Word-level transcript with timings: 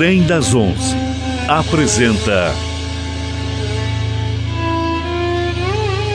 Trem 0.00 0.26
das 0.26 0.54
Onze 0.54 0.96
apresenta 1.46 2.54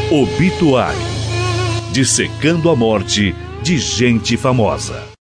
Obituário 0.10 0.98
Dissecando 1.92 2.72
a 2.72 2.76
morte 2.76 3.36
de 3.62 3.78
gente 3.78 4.38
famosa. 4.38 5.15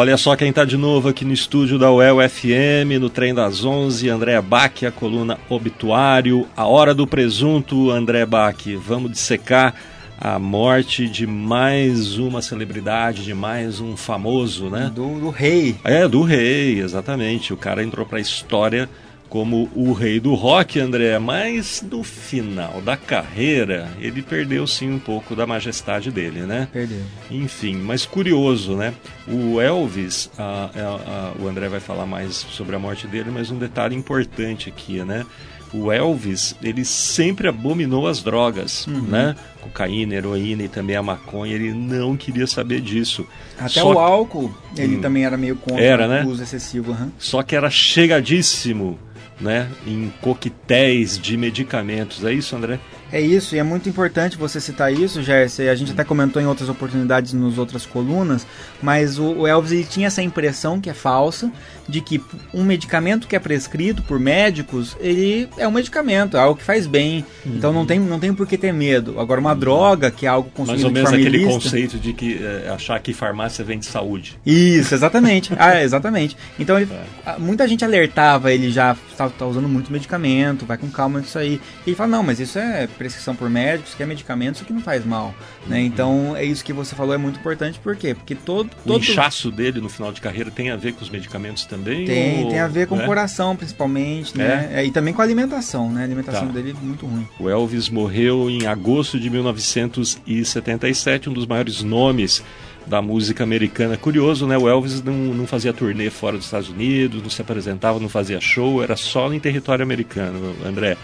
Olha 0.00 0.16
só 0.16 0.34
quem 0.34 0.48
está 0.48 0.64
de 0.64 0.78
novo 0.78 1.10
aqui 1.10 1.26
no 1.26 1.32
estúdio 1.34 1.78
da 1.78 1.92
UEL 1.92 2.26
FM, 2.26 2.98
no 2.98 3.10
Trem 3.10 3.34
das 3.34 3.66
11, 3.66 4.08
André 4.08 4.40
Bach, 4.40 4.82
a 4.82 4.90
coluna 4.90 5.38
Obituário, 5.46 6.48
a 6.56 6.66
Hora 6.66 6.94
do 6.94 7.06
Presunto, 7.06 7.90
André 7.90 8.24
Bach. 8.24 8.56
Vamos 8.78 9.10
dissecar 9.10 9.74
a 10.18 10.38
morte 10.38 11.06
de 11.06 11.26
mais 11.26 12.16
uma 12.16 12.40
celebridade, 12.40 13.22
de 13.22 13.34
mais 13.34 13.78
um 13.78 13.94
famoso, 13.94 14.70
né? 14.70 14.90
Do, 14.90 15.20
do 15.20 15.28
rei. 15.28 15.76
É, 15.84 16.08
do 16.08 16.22
rei, 16.22 16.80
exatamente. 16.80 17.52
O 17.52 17.56
cara 17.58 17.82
entrou 17.82 18.06
para 18.06 18.16
a 18.16 18.22
história 18.22 18.88
como 19.30 19.70
o 19.76 19.92
rei 19.92 20.18
do 20.18 20.34
rock, 20.34 20.80
André, 20.80 21.16
mas 21.20 21.82
no 21.88 22.02
final 22.02 22.82
da 22.82 22.96
carreira 22.96 23.88
ele 24.00 24.20
perdeu 24.22 24.66
sim 24.66 24.90
um 24.90 24.98
pouco 24.98 25.36
da 25.36 25.46
majestade 25.46 26.10
dele, 26.10 26.40
né? 26.40 26.68
Perdeu. 26.72 27.00
Enfim, 27.30 27.76
mas 27.76 28.04
curioso, 28.04 28.74
né? 28.74 28.92
O 29.28 29.60
Elvis, 29.60 30.28
a, 30.36 30.42
a, 30.74 31.30
a, 31.38 31.42
o 31.42 31.46
André 31.46 31.68
vai 31.68 31.78
falar 31.78 32.06
mais 32.06 32.34
sobre 32.34 32.74
a 32.74 32.78
morte 32.78 33.06
dele, 33.06 33.30
mas 33.32 33.52
um 33.52 33.58
detalhe 33.58 33.94
importante 33.94 34.68
aqui, 34.68 35.04
né? 35.04 35.24
O 35.72 35.92
Elvis, 35.92 36.56
ele 36.60 36.84
sempre 36.84 37.46
abominou 37.46 38.08
as 38.08 38.20
drogas, 38.24 38.88
uhum. 38.88 39.02
né? 39.02 39.36
Cocaína, 39.60 40.16
heroína 40.16 40.64
e 40.64 40.68
também 40.68 40.96
a 40.96 41.02
maconha, 41.04 41.54
ele 41.54 41.72
não 41.72 42.16
queria 42.16 42.48
saber 42.48 42.80
disso. 42.80 43.24
Até 43.56 43.80
Só 43.80 43.92
o 43.92 43.98
álcool, 44.00 44.52
ele 44.76 44.96
hum, 44.96 45.00
também 45.00 45.24
era 45.24 45.36
meio 45.36 45.54
contra 45.54 45.80
era, 45.80 46.08
né? 46.08 46.24
o 46.24 46.28
uso 46.28 46.42
excessivo. 46.42 46.90
Uhum. 46.90 47.12
Só 47.16 47.44
que 47.44 47.54
era 47.54 47.70
chegadíssimo 47.70 48.98
né, 49.40 49.68
em 49.86 50.12
coquetéis 50.20 51.18
de 51.18 51.36
medicamentos. 51.36 52.24
É 52.24 52.32
isso, 52.32 52.54
André? 52.54 52.78
É 53.12 53.20
isso, 53.20 53.56
e 53.56 53.58
é 53.58 53.62
muito 53.62 53.88
importante 53.88 54.36
você 54.36 54.60
citar 54.60 54.92
isso, 54.92 55.20
Gerson. 55.20 55.62
A 55.64 55.74
gente 55.74 55.90
até 55.90 56.04
comentou 56.04 56.40
em 56.40 56.46
outras 56.46 56.68
oportunidades 56.68 57.32
nas 57.32 57.58
outras 57.58 57.84
colunas, 57.84 58.46
mas 58.80 59.18
o, 59.18 59.46
Elvis 59.46 59.72
ele 59.72 59.84
tinha 59.84 60.06
essa 60.06 60.22
impressão 60.22 60.80
que 60.80 60.88
é 60.88 60.94
falsa 60.94 61.50
de 61.88 62.00
que 62.00 62.22
um 62.54 62.62
medicamento 62.62 63.26
que 63.26 63.34
é 63.34 63.40
prescrito 63.40 64.00
por 64.02 64.20
médicos, 64.20 64.96
ele 65.00 65.48
é 65.56 65.66
um 65.66 65.72
medicamento, 65.72 66.36
é 66.36 66.40
algo 66.40 66.56
que 66.56 66.64
faz 66.64 66.86
bem. 66.86 67.24
Uhum. 67.44 67.54
Então 67.56 67.72
não 67.72 67.84
tem, 67.84 67.98
não 67.98 68.20
tem 68.20 68.32
por 68.32 68.46
que 68.46 68.56
ter 68.56 68.72
medo. 68.72 69.18
Agora, 69.18 69.40
uma 69.40 69.54
uhum. 69.54 69.58
droga, 69.58 70.10
que 70.12 70.24
é 70.24 70.28
algo 70.28 70.48
consumido 70.50 70.84
Mais 70.92 71.06
ou 71.06 71.12
menos 71.12 71.12
aquele 71.12 71.44
conceito 71.44 71.98
de 71.98 72.12
que 72.12 72.38
é, 72.40 72.70
achar 72.70 73.00
que 73.00 73.12
farmácia 73.12 73.64
vende 73.64 73.86
saúde. 73.86 74.38
Isso, 74.46 74.94
exatamente. 74.94 75.52
ah, 75.58 75.82
exatamente. 75.82 76.36
Então 76.60 76.78
ele, 76.78 76.88
é. 77.26 77.36
muita 77.38 77.66
gente 77.66 77.84
alertava 77.84 78.52
ele 78.52 78.70
já 78.70 78.96
está 79.26 79.38
tá 79.38 79.46
usando 79.46 79.68
muito 79.68 79.92
medicamento, 79.92 80.64
vai 80.64 80.78
com 80.78 80.90
calma 80.90 81.20
nisso 81.20 81.38
aí. 81.38 81.60
E 81.86 81.90
ele 81.90 81.96
fala, 81.96 82.10
não, 82.10 82.22
mas 82.22 82.40
isso 82.40 82.58
é 82.58 82.86
prescrição 82.86 83.34
por 83.34 83.50
médicos, 83.50 83.94
que 83.94 84.02
é 84.02 84.06
medicamento, 84.06 84.56
isso 84.56 84.64
que 84.64 84.72
não 84.72 84.80
faz 84.80 85.04
mal. 85.04 85.34
Né? 85.66 85.78
Uhum. 85.78 85.84
Então, 85.84 86.36
é 86.36 86.44
isso 86.44 86.64
que 86.64 86.72
você 86.72 86.94
falou, 86.94 87.14
é 87.14 87.18
muito 87.18 87.38
importante, 87.38 87.78
por 87.78 87.96
quê? 87.96 88.14
Porque 88.14 88.34
todo, 88.34 88.70
todo... 88.84 88.96
O 88.96 88.98
inchaço 88.98 89.50
dele 89.50 89.80
no 89.80 89.88
final 89.88 90.12
de 90.12 90.20
carreira 90.20 90.50
tem 90.50 90.70
a 90.70 90.76
ver 90.76 90.94
com 90.94 91.02
os 91.02 91.10
medicamentos 91.10 91.64
também? 91.64 92.04
Tem, 92.04 92.44
ou... 92.44 92.50
tem 92.50 92.60
a 92.60 92.68
ver 92.68 92.86
com 92.86 92.96
né? 92.96 93.04
o 93.04 93.06
coração, 93.06 93.56
principalmente, 93.56 94.36
né? 94.36 94.70
É? 94.72 94.80
É, 94.80 94.86
e 94.86 94.90
também 94.90 95.12
com 95.12 95.20
a 95.20 95.24
alimentação, 95.24 95.90
né? 95.90 96.02
A 96.02 96.04
alimentação 96.04 96.46
tá. 96.46 96.52
dele 96.52 96.70
é 96.70 96.84
muito 96.84 97.06
ruim. 97.06 97.26
O 97.38 97.48
Elvis 97.48 97.88
morreu 97.88 98.48
em 98.48 98.66
agosto 98.66 99.18
de 99.18 99.28
1977, 99.28 101.28
um 101.28 101.32
dos 101.32 101.46
maiores 101.46 101.82
nomes 101.82 102.42
da 102.86 103.00
música 103.00 103.44
americana. 103.44 103.96
Curioso, 103.96 104.46
né? 104.46 104.56
O 104.56 104.68
Elvis 104.68 105.02
não, 105.02 105.12
não 105.12 105.46
fazia 105.46 105.72
turnê 105.72 106.10
fora 106.10 106.36
dos 106.36 106.46
Estados 106.46 106.68
Unidos, 106.68 107.22
não 107.22 107.30
se 107.30 107.40
apresentava, 107.40 108.00
não 108.00 108.08
fazia 108.08 108.40
show, 108.40 108.82
era 108.82 108.96
só 108.96 109.32
em 109.32 109.40
território 109.40 109.82
americano, 109.82 110.54
André. 110.64 110.96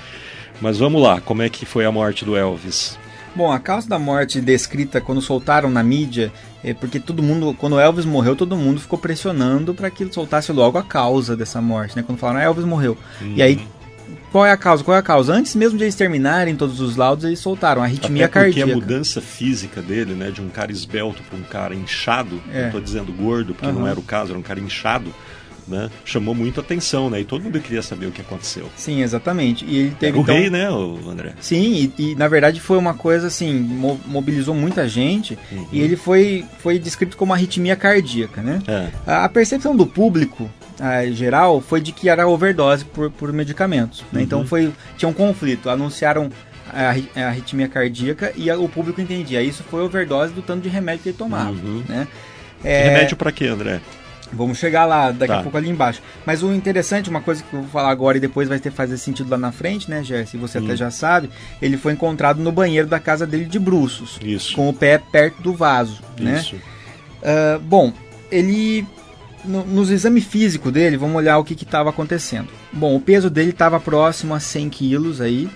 Mas 0.60 0.78
vamos 0.78 1.02
lá, 1.02 1.20
como 1.20 1.42
é 1.42 1.48
que 1.48 1.66
foi 1.66 1.84
a 1.84 1.92
morte 1.92 2.24
do 2.24 2.36
Elvis? 2.36 2.98
Bom, 3.34 3.52
a 3.52 3.58
causa 3.58 3.86
da 3.86 3.98
morte 3.98 4.40
descrita 4.40 4.98
quando 4.98 5.20
soltaram 5.20 5.68
na 5.68 5.82
mídia 5.82 6.32
é 6.64 6.72
porque 6.72 6.98
todo 6.98 7.22
mundo, 7.22 7.54
quando 7.58 7.74
o 7.74 7.80
Elvis 7.80 8.06
morreu, 8.06 8.34
todo 8.34 8.56
mundo 8.56 8.80
ficou 8.80 8.98
pressionando 8.98 9.74
para 9.74 9.90
que 9.90 10.02
ele 10.02 10.12
soltasse 10.12 10.50
logo 10.52 10.78
a 10.78 10.82
causa 10.82 11.36
dessa 11.36 11.60
morte, 11.60 11.94
né? 11.94 12.02
Quando 12.02 12.18
falaram, 12.18 12.40
ah, 12.40 12.44
Elvis 12.44 12.64
morreu. 12.64 12.96
Uhum. 13.20 13.34
E 13.36 13.42
aí, 13.42 13.68
qual 14.30 14.44
é 14.44 14.52
a 14.52 14.56
causa? 14.56 14.84
Qual 14.84 14.96
é 14.96 15.00
a 15.00 15.02
causa? 15.02 15.32
Antes 15.32 15.54
mesmo 15.54 15.78
de 15.78 15.84
eles 15.84 15.94
terminarem 15.94 16.54
todos 16.56 16.80
os 16.80 16.96
laudos, 16.96 17.24
eles 17.24 17.38
soltaram 17.38 17.82
a 17.82 17.84
arritmia 17.84 18.26
Até 18.26 18.40
porque 18.40 18.60
cardíaca. 18.60 18.72
a 18.72 18.74
mudança 18.74 19.20
física 19.20 19.80
dele, 19.80 20.14
né, 20.14 20.30
de 20.30 20.40
um 20.40 20.48
cara 20.48 20.70
esbelto 20.70 21.22
para 21.22 21.38
um 21.38 21.42
cara 21.42 21.74
inchado, 21.74 22.40
é. 22.52 22.60
não 22.60 22.66
estou 22.66 22.80
dizendo 22.80 23.12
gordo, 23.12 23.54
porque 23.54 23.66
uhum. 23.66 23.80
não 23.80 23.88
era 23.88 23.98
o 23.98 24.02
caso, 24.02 24.30
era 24.30 24.38
um 24.38 24.42
cara 24.42 24.60
inchado 24.60 25.12
né? 25.66 25.90
Chamou 26.04 26.34
muito 26.34 26.60
atenção, 26.60 27.10
né? 27.10 27.20
E 27.20 27.24
todo 27.24 27.42
mundo 27.42 27.60
queria 27.60 27.82
saber 27.82 28.06
o 28.06 28.12
que 28.12 28.20
aconteceu. 28.20 28.68
Sim, 28.76 29.02
exatamente. 29.02 29.64
E 29.64 29.78
ele 29.78 29.96
teve 29.98 30.18
o 30.18 30.22
então... 30.22 30.34
rei, 30.34 30.48
né, 30.48 30.68
André? 30.68 31.34
Sim, 31.40 31.92
e, 31.98 32.10
e, 32.10 32.14
na 32.14 32.28
verdade 32.28 32.60
foi 32.60 32.78
uma 32.78 32.94
coisa 32.94 33.26
assim, 33.26 33.52
mo 33.52 34.00
mobilizou 34.06 34.54
muita 34.54 34.88
gente 34.88 35.38
uhum. 35.50 35.66
e 35.72 35.80
ele 35.80 35.96
foi, 35.96 36.44
foi 36.58 36.78
descrito 36.78 37.16
como 37.16 37.32
arritmia 37.32 37.76
cardíaca, 37.76 38.42
né? 38.42 38.62
É. 38.66 38.88
A, 39.06 39.24
a 39.24 39.28
percepção 39.28 39.76
do 39.76 39.86
público 39.86 40.50
a, 40.80 41.06
geral 41.06 41.60
foi 41.60 41.80
de 41.80 41.92
que 41.92 42.08
era 42.08 42.26
overdose 42.26 42.84
por, 42.84 43.10
por 43.10 43.32
medicamentos. 43.32 44.04
Né? 44.12 44.22
Então 44.22 44.40
uhum. 44.40 44.46
foi 44.46 44.72
tinha 44.96 45.08
um 45.08 45.12
conflito. 45.12 45.70
Anunciaram 45.70 46.30
a, 46.72 47.20
a 47.20 47.26
arritmia 47.28 47.68
cardíaca 47.68 48.32
e 48.36 48.50
a, 48.50 48.58
o 48.58 48.68
público 48.68 49.00
entendia. 49.00 49.42
Isso 49.42 49.62
foi 49.64 49.82
overdose 49.82 50.32
do 50.32 50.42
tanto 50.42 50.62
de 50.62 50.68
remédio 50.68 51.02
que 51.02 51.08
ele 51.10 51.18
tomava. 51.18 51.50
Uhum. 51.50 51.82
Né? 51.88 52.06
É... 52.64 52.88
Remédio 52.90 53.16
para 53.16 53.32
quê, 53.32 53.46
André? 53.46 53.80
Vamos 54.32 54.58
chegar 54.58 54.84
lá 54.86 55.12
daqui 55.12 55.32
tá. 55.32 55.38
a 55.38 55.42
pouco 55.42 55.56
ali 55.56 55.70
embaixo. 55.70 56.02
Mas 56.24 56.42
o 56.42 56.52
interessante, 56.52 57.08
uma 57.08 57.20
coisa 57.20 57.42
que 57.42 57.54
eu 57.54 57.60
vou 57.60 57.70
falar 57.70 57.90
agora 57.90 58.16
e 58.16 58.20
depois 58.20 58.48
vai 58.48 58.58
ter 58.58 58.72
fazer 58.72 58.98
sentido 58.98 59.30
lá 59.30 59.38
na 59.38 59.52
frente, 59.52 59.88
né, 59.88 60.02
Jesse? 60.02 60.36
Você 60.36 60.58
hum. 60.58 60.64
até 60.64 60.76
já 60.76 60.90
sabe. 60.90 61.30
Ele 61.62 61.76
foi 61.76 61.92
encontrado 61.92 62.38
no 62.38 62.50
banheiro 62.50 62.88
da 62.88 62.98
casa 62.98 63.26
dele 63.26 63.44
de 63.44 63.58
bruços. 63.58 64.18
Isso. 64.20 64.56
Com 64.56 64.68
o 64.68 64.74
pé 64.74 64.98
perto 64.98 65.40
do 65.42 65.54
vaso, 65.54 66.00
né? 66.18 66.40
Isso. 66.40 66.56
Uh, 66.56 67.60
bom, 67.60 67.92
ele 68.30 68.86
no, 69.46 69.64
nos 69.64 69.90
exames 69.90 70.24
físicos 70.24 70.72
dele, 70.72 70.96
vamos 70.96 71.16
olhar 71.16 71.38
o 71.38 71.44
que 71.44 71.54
estava 71.54 71.90
acontecendo. 71.90 72.48
Bom, 72.72 72.94
o 72.96 73.00
peso 73.00 73.30
dele 73.30 73.50
estava 73.50 73.78
próximo 73.80 74.34
a 74.34 74.40
100 74.40 74.68
quilos 74.70 75.20
aí, 75.20 75.48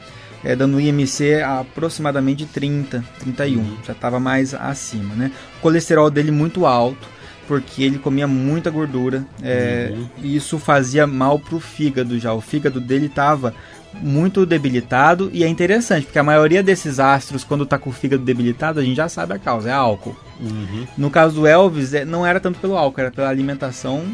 é, 0.43 0.57
dando 0.57 0.81
IMC 0.81 1.43
aproximadamente 1.43 2.47
30, 2.47 3.05
31, 3.21 3.61
uhum. 3.61 3.77
já 3.85 3.93
estava 3.93 4.19
mais 4.19 4.55
acima, 4.55 5.15
né? 5.15 5.31
O 5.59 5.61
colesterol 5.61 6.11
dele 6.11 6.31
muito 6.31 6.65
alto, 6.65 7.07
porque 7.47 7.83
ele 7.83 7.99
comia 7.99 8.27
muita 8.27 8.71
gordura. 8.71 9.27
É, 9.43 9.93
uhum. 9.93 10.07
E 10.23 10.37
isso 10.37 10.59
fazia 10.59 11.07
mal 11.07 11.39
pro 11.39 11.61
fígado 11.61 12.19
já. 12.19 12.33
O 12.33 12.41
fígado 12.41 12.81
dele 12.81 13.07
estava 13.07 13.55
muito 13.95 14.47
debilitado 14.47 15.31
e 15.33 15.45
é 15.45 15.49
interessante, 15.49 16.07
porque 16.07 16.19
a 16.19 16.23
maioria 16.23 16.63
desses 16.63 16.99
astros, 16.99 17.45
quando 17.45 17.67
tá 17.67 17.79
com 17.79 17.91
o 17.91 17.93
fígado 17.93 18.25
debilitado, 18.25 18.81
a 18.81 18.83
gente 18.83 18.97
já 18.97 19.09
sabe 19.09 19.35
a 19.35 19.39
causa, 19.39 19.71
é 19.71 19.73
álcool. 19.73 20.17
Uhum. 20.41 20.87
No 20.97 21.11
caso 21.11 21.35
do 21.35 21.47
Elvis, 21.47 21.93
é, 21.95 22.05
não 22.05 22.25
era 22.27 22.41
tanto 22.41 22.59
pelo 22.61 22.77
álcool, 22.77 23.01
era 23.01 23.11
pela 23.11 23.29
alimentação 23.29 24.05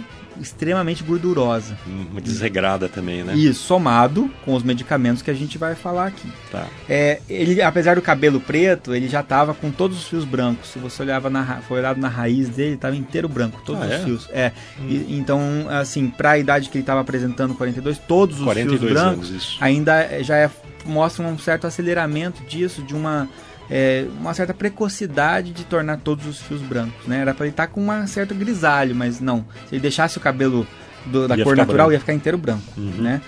extremamente 0.40 1.02
gordurosa. 1.02 1.76
Uma 1.86 2.20
desregrada 2.20 2.88
também, 2.88 3.22
né? 3.22 3.34
Isso, 3.34 3.64
somado 3.64 4.30
com 4.44 4.54
os 4.54 4.62
medicamentos 4.62 5.22
que 5.22 5.30
a 5.30 5.34
gente 5.34 5.58
vai 5.58 5.74
falar 5.74 6.06
aqui. 6.08 6.30
Tá. 6.50 6.66
É, 6.88 7.20
ele, 7.28 7.60
apesar 7.62 7.96
do 7.96 8.02
cabelo 8.02 8.40
preto, 8.40 8.94
ele 8.94 9.08
já 9.08 9.20
estava 9.20 9.54
com 9.54 9.70
todos 9.70 9.98
os 9.98 10.08
fios 10.08 10.24
brancos. 10.24 10.68
Se 10.70 10.78
você 10.78 11.02
olhava 11.02 11.30
na, 11.30 11.60
foi 11.62 11.78
olhado 11.78 12.00
na 12.00 12.08
raiz 12.08 12.48
dele, 12.48 12.74
estava 12.74 12.96
inteiro 12.96 13.28
branco, 13.28 13.60
todos 13.64 13.82
ah, 13.82 13.86
os 13.86 13.92
é? 13.92 13.98
fios. 13.98 14.28
É. 14.32 14.52
Hum. 14.80 14.86
E, 14.88 15.16
então, 15.18 15.40
assim, 15.70 16.08
para 16.08 16.32
a 16.32 16.38
idade 16.38 16.68
que 16.68 16.76
ele 16.76 16.82
estava 16.82 17.00
apresentando, 17.00 17.54
42, 17.54 17.98
todos 17.98 18.38
os 18.38 18.44
42 18.44 18.80
fios 18.80 18.92
brancos 18.92 19.30
anos, 19.30 19.58
ainda 19.60 20.22
já 20.22 20.36
é, 20.36 20.50
mostram 20.84 21.30
um 21.30 21.38
certo 21.38 21.66
aceleramento 21.66 22.42
disso, 22.44 22.82
de 22.82 22.94
uma 22.94 23.28
é, 23.70 24.06
uma 24.18 24.34
certa 24.34 24.54
precocidade 24.54 25.52
de 25.52 25.64
tornar 25.64 25.98
todos 25.98 26.26
os 26.26 26.40
fios 26.40 26.62
brancos, 26.62 27.06
né? 27.06 27.20
Era 27.20 27.34
para 27.34 27.46
ele 27.46 27.52
estar 27.52 27.66
tá 27.66 27.72
com 27.72 27.80
uma 27.80 28.06
certa 28.06 28.34
grisalho, 28.34 28.94
mas 28.94 29.20
não. 29.20 29.44
Se 29.68 29.74
ele 29.74 29.82
deixasse 29.82 30.18
o 30.18 30.20
cabelo 30.20 30.66
do, 31.06 31.26
da 31.26 31.36
ia 31.36 31.44
cor 31.44 31.56
natural, 31.56 31.76
branco. 31.76 31.92
ia 31.92 32.00
ficar 32.00 32.14
inteiro 32.14 32.38
branco, 32.38 32.64
uhum. 32.76 33.02
né? 33.02 33.20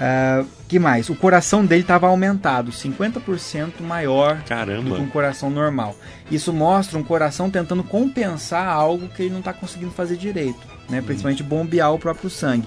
Uh, 0.00 0.46
que 0.66 0.78
mais? 0.78 1.10
O 1.10 1.14
coração 1.14 1.66
dele 1.66 1.82
estava 1.82 2.06
aumentado, 2.06 2.72
50% 2.72 3.82
maior 3.82 4.42
Caramba. 4.44 4.88
do 4.88 4.96
que 4.96 5.02
um 5.02 5.08
coração 5.08 5.50
normal. 5.50 5.94
Isso 6.30 6.54
mostra 6.54 6.98
um 6.98 7.02
coração 7.02 7.50
tentando 7.50 7.84
compensar 7.84 8.66
algo 8.66 9.08
que 9.08 9.24
ele 9.24 9.30
não 9.30 9.40
está 9.40 9.52
conseguindo 9.52 9.90
fazer 9.90 10.16
direito, 10.16 10.60
né? 10.88 11.00
Uhum. 11.00 11.04
Principalmente 11.04 11.42
bombear 11.42 11.92
o 11.92 11.98
próprio 11.98 12.30
sangue. 12.30 12.66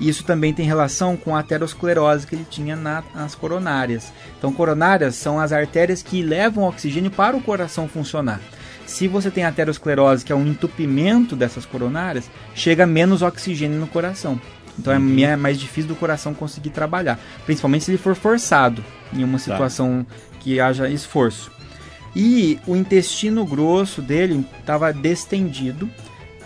Isso 0.00 0.24
também 0.24 0.52
tem 0.52 0.66
relação 0.66 1.16
com 1.16 1.36
a 1.36 1.40
aterosclerose 1.40 2.26
que 2.26 2.34
ele 2.34 2.46
tinha 2.48 2.76
nas 2.76 3.34
coronárias. 3.34 4.12
Então, 4.36 4.52
coronárias 4.52 5.14
são 5.14 5.38
as 5.38 5.52
artérias 5.52 6.02
que 6.02 6.20
levam 6.22 6.64
oxigênio 6.64 7.10
para 7.10 7.36
o 7.36 7.40
coração 7.40 7.88
funcionar. 7.88 8.40
Se 8.86 9.06
você 9.08 9.30
tem 9.30 9.44
aterosclerose, 9.44 10.24
que 10.24 10.32
é 10.32 10.36
um 10.36 10.46
entupimento 10.46 11.34
dessas 11.36 11.64
coronárias, 11.64 12.28
chega 12.54 12.84
menos 12.86 13.22
oxigênio 13.22 13.78
no 13.78 13.86
coração. 13.86 14.38
Então 14.78 14.92
é 14.92 14.98
Uhum. 14.98 15.18
é 15.20 15.36
mais 15.36 15.58
difícil 15.60 15.88
do 15.88 15.94
coração 15.94 16.34
conseguir 16.34 16.70
trabalhar. 16.70 17.18
Principalmente 17.46 17.84
se 17.84 17.92
ele 17.92 17.98
for 17.98 18.16
forçado 18.16 18.84
em 19.12 19.22
uma 19.22 19.38
Tá. 19.38 19.44
situação 19.44 20.04
que 20.40 20.58
haja 20.60 20.88
esforço. 20.90 21.50
E 22.16 22.58
o 22.66 22.76
intestino 22.76 23.44
grosso 23.46 24.02
dele 24.02 24.44
estava 24.60 24.92
distendido 24.92 25.88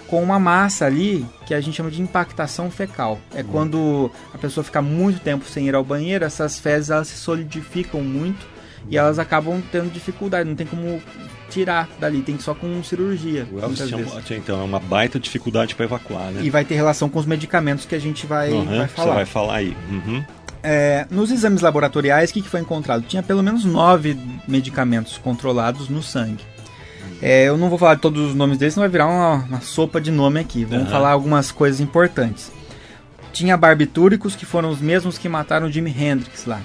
com 0.09 0.23
uma 0.23 0.39
massa 0.39 0.87
ali 0.87 1.25
que 1.47 1.55
a 1.55 1.61
gente 1.61 1.77
chama 1.77 1.91
de 1.91 2.01
impactação 2.03 2.71
fecal. 2.71 3.21
É 3.35 3.43
quando 3.43 4.11
a 4.35 4.39
pessoa 4.39 4.65
fica 4.65 4.83
muito 4.83 5.21
tempo 5.21 5.45
sem 5.45 5.69
ir 5.69 5.75
ao 5.75 5.85
banheiro, 5.85 6.25
essas 6.25 6.59
fezes 6.59 6.91
elas 6.91 7.09
se 7.09 7.17
solidificam 7.17 8.01
muito 8.03 8.47
e 8.91 8.97
elas 8.97 9.19
acabam 9.19 9.63
tendo 9.71 9.93
dificuldade, 9.93 10.49
não 10.49 10.57
tem 10.57 10.67
como 10.67 11.01
tirar 11.51 11.89
dali, 11.99 12.23
tem 12.23 12.39
só 12.39 12.55
com 12.55 12.83
cirurgia. 12.83 13.47
Tinha, 14.11 14.23
tinha, 14.23 14.39
então 14.39 14.61
é 14.61 14.65
uma 14.65 14.79
baita 14.79 15.19
dificuldade 15.19 15.75
para 15.75 15.85
evacuar, 15.85 16.31
né? 16.31 16.41
E 16.43 16.51
vai 16.51 16.65
ter 16.65 16.75
relação 16.75 17.09
com 17.09 17.19
os 17.19 17.27
medicamentos 17.27 17.85
que 17.85 17.95
a 17.95 17.99
gente 17.99 18.27
vai, 18.27 18.51
Uhum, 18.51 18.65
vai 18.65 18.89
Você 18.89 18.95
falar. 18.95 19.15
vai 19.15 19.27
falar 19.27 19.55
aí. 19.57 19.77
Uhum. 19.91 20.25
É, 20.63 21.07
nos 21.11 21.31
exames 21.31 21.61
laboratoriais, 21.63 22.31
o 22.31 22.35
que, 22.35 22.43
que 22.43 22.49
foi 22.49 22.61
encontrado? 22.61 23.03
Tinha 23.07 23.23
pelo 23.23 23.43
menos 23.43 23.65
nove 23.65 24.19
medicamentos 24.47 25.17
controlados 25.19 25.89
no 25.89 26.03
sangue. 26.03 26.45
É, 27.21 27.45
eu 27.49 27.57
não 27.57 27.69
vou 27.69 27.79
falar 27.79 27.99
todos 27.99 28.29
os 28.29 28.35
nomes 28.35 28.59
deles, 28.59 28.75
senão 28.75 28.85
vai 28.85 28.91
virar 28.91 29.07
uma, 29.07 29.45
uma 29.45 29.61
sopa 29.61 30.01
de 30.01 30.11
nome 30.11 30.39
aqui. 30.39 30.65
Vamos 30.65 30.85
Aham. 30.85 30.93
falar 30.93 31.11
algumas 31.11 31.51
coisas 31.51 31.81
importantes. 31.81 32.53
Tinha 33.33 33.57
barbitúricos, 33.57 34.37
que 34.37 34.47
foram 34.47 34.71
os 34.71 34.81
mesmos 34.81 35.19
que 35.19 35.29
mataram 35.29 35.67
o 35.67 35.71
Jimi 35.71 35.91
Hendrix 35.91 36.47
lá. 36.47 36.61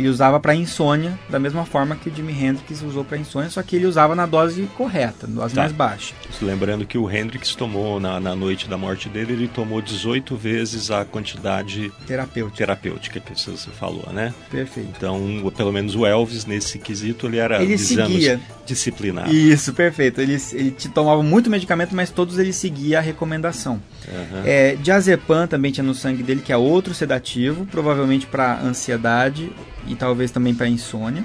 Ele 0.00 0.08
usava 0.08 0.40
para 0.40 0.54
insônia, 0.54 1.18
da 1.28 1.38
mesma 1.38 1.64
forma 1.66 1.94
que 1.94 2.08
o 2.08 2.14
Jimi 2.14 2.32
Hendrix 2.32 2.80
usou 2.82 3.04
para 3.04 3.18
insônia, 3.18 3.50
só 3.50 3.62
que 3.62 3.76
ele 3.76 3.84
usava 3.84 4.14
na 4.14 4.24
dose 4.24 4.62
correta, 4.76 5.26
na 5.26 5.42
dose 5.42 5.54
Tá. 5.54 5.60
mais 5.60 5.72
baixa. 5.72 6.14
Lembrando 6.40 6.86
que 6.86 6.96
o 6.96 7.10
Hendrix 7.10 7.54
tomou, 7.54 8.00
na, 8.00 8.18
na 8.18 8.34
noite 8.34 8.66
da 8.68 8.78
morte 8.78 9.08
dele, 9.10 9.34
ele 9.34 9.46
tomou 9.48 9.82
18 9.82 10.34
vezes 10.36 10.90
a 10.90 11.04
quantidade 11.04 11.92
Terapêutica. 12.06 12.56
terapêutica 12.56 13.20
que 13.20 13.34
você 13.34 13.70
falou, 13.70 14.08
né? 14.12 14.32
Perfeito. 14.50 14.88
Então, 14.96 15.52
pelo 15.54 15.70
menos 15.72 15.94
o 15.94 16.06
Elvis, 16.06 16.46
nesse 16.46 16.78
quesito, 16.78 17.26
ele 17.26 17.36
era, 17.36 17.62
Ele 17.62 17.76
seguia. 17.76 18.40
disciplinado. 18.64 19.30
Isso, 19.34 19.74
perfeito. 19.74 20.20
Ele, 20.20 20.38
ele 20.52 20.70
tomava 20.94 21.22
muito 21.22 21.50
medicamento, 21.50 21.94
mas 21.94 22.08
todos 22.10 22.38
ele 22.38 22.52
seguia 22.52 22.98
a 22.98 23.02
recomendação. 23.02 23.82
Aham. 24.08 24.42
É, 24.46 24.76
diazepam 24.76 25.46
também 25.46 25.70
tinha 25.72 25.84
no 25.84 25.94
sangue 25.94 26.22
dele, 26.22 26.40
que 26.40 26.52
é 26.52 26.56
outro 26.56 26.94
sedativo, 26.94 27.66
provavelmente 27.66 28.26
para 28.26 28.60
ansiedade 28.62 29.52
e 29.90 29.96
talvez 29.96 30.30
também 30.30 30.54
para 30.54 30.68
insônia. 30.68 31.24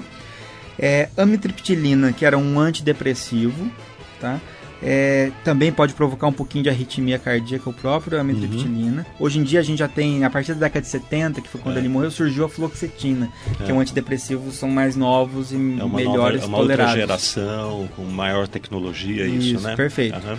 É, 0.78 1.08
amitriptilina, 1.16 2.12
que 2.12 2.24
era 2.26 2.36
um 2.36 2.58
antidepressivo, 2.60 3.70
tá? 4.20 4.38
É, 4.82 5.30
também 5.42 5.72
pode 5.72 5.94
provocar 5.94 6.26
um 6.26 6.32
pouquinho 6.32 6.62
de 6.64 6.68
arritmia 6.68 7.18
cardíaca 7.18 7.70
o 7.70 7.72
próprio 7.72 8.20
amitriptilina. 8.20 9.06
Hoje 9.18 9.38
em 9.38 9.42
dia 9.42 9.60
a 9.60 9.62
gente 9.62 9.78
já 9.78 9.88
tem, 9.88 10.22
a 10.22 10.28
partir 10.28 10.52
da 10.52 10.60
década 10.66 10.82
de 10.82 10.88
70, 10.88 11.40
que 11.40 11.48
foi 11.48 11.58
quando 11.62 11.76
Uhum. 11.76 11.80
É. 11.80 11.84
ele 11.84 11.88
morreu, 11.88 12.10
surgiu 12.10 12.44
a 12.44 12.48
fluoxetina, 12.48 13.30
que 13.64 13.70
é 13.70 13.74
um 13.74 13.80
antidepressivo, 13.80 14.52
são 14.52 14.68
mais 14.70 14.94
novos 14.94 15.50
e 15.50 15.54
É 15.54 15.58
uma, 15.58 15.76
nova, 15.78 15.96
melhores 15.96 16.42
é 16.42 16.46
uma 16.46 16.58
outra 16.58 16.76
tolerados. 16.76 16.94
geração, 17.00 17.88
com 17.96 18.02
maior 18.04 18.46
tecnologia, 18.46 19.26
isso, 19.26 19.54
Isso, 19.56 19.66
né? 19.66 19.74
perfeito. 19.74 20.16
Aham. 20.16 20.38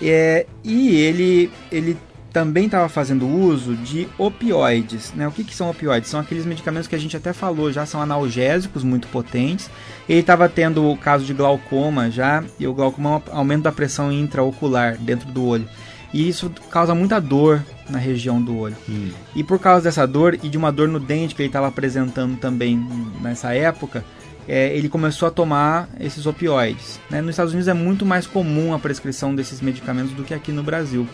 É, 0.00 0.46
e 0.64 0.96
ele, 0.96 1.50
ele 1.70 1.96
também 2.34 2.66
estava 2.66 2.88
fazendo 2.88 3.28
uso 3.28 3.76
de 3.76 4.08
opioides. 4.18 5.12
Né? 5.14 5.28
O 5.28 5.30
que, 5.30 5.44
que 5.44 5.54
são 5.54 5.70
opioides? 5.70 6.10
São 6.10 6.18
aqueles 6.18 6.44
medicamentos 6.44 6.88
que 6.88 6.96
a 6.96 6.98
gente 6.98 7.16
até 7.16 7.32
falou, 7.32 7.70
já 7.70 7.86
são 7.86 8.02
analgésicos 8.02 8.82
muito 8.82 9.06
potentes. 9.06 9.70
Ele 10.08 10.18
estava 10.18 10.48
tendo 10.48 10.90
o 10.90 10.96
caso 10.98 11.24
de 11.24 11.32
glaucoma 11.32 12.10
já, 12.10 12.42
e 12.58 12.66
o 12.66 12.74
glaucoma 12.74 13.22
é 13.28 13.30
um 13.30 13.38
aumento 13.38 13.62
da 13.62 13.70
pressão 13.70 14.12
intraocular 14.12 14.98
dentro 14.98 15.30
do 15.30 15.46
olho. 15.46 15.68
E 16.12 16.28
isso 16.28 16.50
causa 16.70 16.92
muita 16.92 17.20
dor 17.20 17.64
na 17.88 17.98
região 17.98 18.42
do 18.42 18.58
olho. 18.58 18.76
Hum. 18.88 19.12
E 19.36 19.44
por 19.44 19.60
causa 19.60 19.84
dessa 19.84 20.04
dor 20.04 20.36
e 20.42 20.48
de 20.48 20.58
uma 20.58 20.72
dor 20.72 20.88
no 20.88 20.98
dente 20.98 21.36
que 21.36 21.42
ele 21.42 21.48
estava 21.48 21.68
apresentando 21.68 22.36
também 22.36 22.84
nessa 23.22 23.54
época, 23.54 24.04
é, 24.48 24.76
ele 24.76 24.88
começou 24.88 25.28
a 25.28 25.30
tomar 25.30 25.88
esses 25.98 26.26
opioides. 26.26 27.00
né? 27.10 27.20
Nos 27.20 27.30
Estados 27.30 27.52
Unidos 27.52 27.68
é 27.68 27.74
muito 27.74 28.04
mais 28.04 28.26
comum 28.26 28.74
a 28.74 28.78
prescrição 28.78 29.34
desses 29.34 29.60
medicamentos 29.60 30.12
do 30.12 30.22
que 30.22 30.34
aqui 30.34 30.52
no 30.52 30.62
Brasil. 30.62 31.08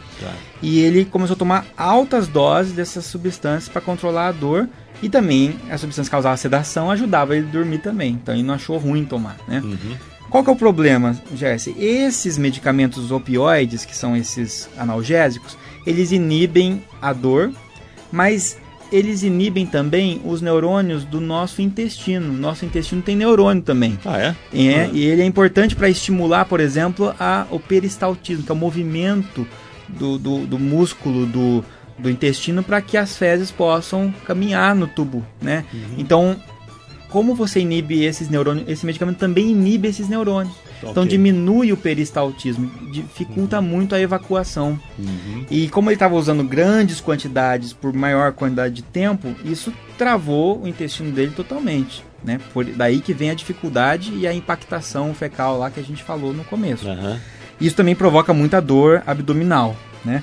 E 0.63 0.81
ele 0.81 1.05
começou 1.05 1.35
a 1.35 1.39
tomar 1.39 1.67
altas 1.77 2.29
doses 2.29 2.73
dessas 2.73 3.05
substâncias 3.05 3.69
para 3.69 3.81
controlar 3.81 4.29
a 4.29 4.33
dor 4.33 4.69
e 5.03 5.09
também 5.09 5.57
a 5.71 5.79
substância 5.79 6.11
causava 6.11 6.37
sedação, 6.37 6.91
ajudava 6.91 7.37
ele 7.37 7.47
a 7.49 7.51
dormir 7.53 7.79
também. 7.79 8.13
Então 8.13 8.35
ele 8.35 8.43
não 8.43 8.55
achou 8.55 8.77
ruim 8.79 9.05
tomar, 9.05 9.37
né? 9.49 9.61
Uhum. 9.65 9.97
Qual 10.29 10.45
que 10.45 10.51
é 10.51 10.53
o 10.53 10.57
problema, 10.57 11.19
Jesse? 11.35 11.75
Esses 11.77 12.39
medicamentos 12.39 13.11
opioides, 13.11 13.85
que 13.85 13.97
são 13.97 14.17
esses 14.17 14.69
analgésicos, 14.79 15.59
eles 15.85 16.13
inibem 16.13 16.85
a 17.03 17.13
dor, 17.13 17.51
mas 18.13 18.57
eles 18.93 19.23
inibem 19.23 19.67
também 19.67 20.21
os 20.25 20.41
neurônios 20.41 21.05
do 21.05 21.21
nosso 21.21 21.63
intestino. 21.63 22.33
Nosso 22.33 22.65
intestino 22.65 23.03
tem 23.03 23.17
neurônio 23.17 23.63
também. 23.63 23.99
Ah, 24.05 24.19
é? 24.19 24.37
É, 24.53 24.85
Ah. 24.85 24.91
E 24.93 25.05
ele 25.05 25.23
é 25.23 25.25
importante 25.25 25.77
para 25.77 25.89
estimular, 25.89 26.45
por 26.45 26.61
exemplo, 26.61 27.15
a, 27.19 27.47
o 27.51 27.59
peristaltismo, 27.59 28.45
que 28.45 28.51
é 28.51 28.55
o 28.55 28.59
movimento 28.59 29.47
do, 29.89 30.19
do, 30.19 30.47
do 30.47 30.59
músculo 30.59 31.27
do, 31.27 31.65
do 31.99 32.11
intestino 32.11 32.63
para 32.63 32.81
que 32.81 32.97
as 32.97 33.17
fezes 33.17 33.51
possam 33.51 34.13
caminhar 34.25 34.75
no 34.75 34.87
tubo, 34.87 35.25
né? 35.41 35.65
Então, 35.99 36.37
como 37.11 37.35
você 37.35 37.61
inibe 37.61 38.03
esses 38.05 38.29
neurônios, 38.29 38.69
esse 38.69 38.87
medicamento 38.87 39.19
também 39.19 39.51
inibe 39.51 39.89
esses 39.89 40.09
neurônios. 40.09 40.55
Então 40.79 41.03
Ok. 41.03 41.09
diminui 41.09 41.73
o 41.73 41.77
peristaltismo, 41.77 42.71
dificulta 42.91 43.61
muito 43.61 43.95
a 43.95 44.01
evacuação. 44.01 44.81
Uhum. 44.99 45.45
E 45.51 45.69
como 45.69 45.91
ele 45.91 45.97
estava 45.97 46.15
usando 46.15 46.43
grandes 46.43 47.01
quantidades 47.01 47.73
por 47.73 47.93
maior 47.93 48.33
quantidade 48.33 48.75
de 48.75 48.83
tempo, 48.83 49.35
isso 49.45 49.73
travou 49.99 50.63
o 50.63 50.67
intestino 50.67 51.11
dele 51.13 51.33
totalmente. 51.37 52.03
Né? 52.25 52.41
Por, 52.53 52.65
daí 52.65 53.01
que 53.01 53.13
vem 53.13 53.31
a 53.31 53.35
dificuldade 53.35 54.13
e 54.15 54.27
a 54.27 54.33
impactação 54.33 55.13
fecal 55.13 55.59
lá 55.59 55.71
que 55.71 55.81
a 55.81 55.83
gente 55.83 56.03
falou 56.03 56.33
no 56.33 56.45
começo. 56.45 56.89
Aham. 56.89 57.21
Isso 57.61 57.77
também 57.77 57.95
provoca 57.95 58.33
muita 58.33 58.61
dor 58.61 59.03
abdominal, 59.07 59.77
né? 60.03 60.23